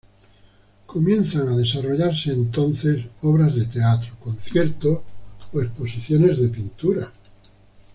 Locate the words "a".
1.49-1.55